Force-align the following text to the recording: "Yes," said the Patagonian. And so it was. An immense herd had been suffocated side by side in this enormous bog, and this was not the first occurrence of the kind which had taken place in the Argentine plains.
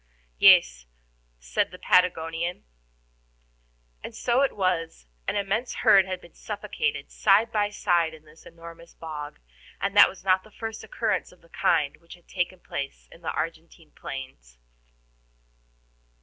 "Yes," 0.39 0.87
said 1.39 1.69
the 1.69 1.77
Patagonian. 1.77 2.63
And 4.03 4.15
so 4.15 4.41
it 4.41 4.55
was. 4.55 5.05
An 5.27 5.35
immense 5.35 5.75
herd 5.75 6.05
had 6.07 6.19
been 6.19 6.33
suffocated 6.33 7.11
side 7.11 7.51
by 7.51 7.69
side 7.69 8.15
in 8.15 8.25
this 8.25 8.47
enormous 8.47 8.95
bog, 8.95 9.37
and 9.79 9.95
this 9.95 10.07
was 10.07 10.23
not 10.23 10.43
the 10.43 10.49
first 10.49 10.83
occurrence 10.83 11.31
of 11.31 11.41
the 11.41 11.49
kind 11.49 11.97
which 11.97 12.15
had 12.15 12.27
taken 12.27 12.59
place 12.61 13.09
in 13.11 13.21
the 13.21 13.29
Argentine 13.29 13.91
plains. 13.91 14.57